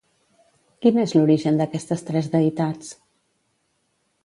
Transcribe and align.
Quin 0.85 0.97
és 1.03 1.13
l'origen 1.17 1.61
d'aquestes 1.61 2.03
tres 2.09 2.33
deïtats? 2.37 2.91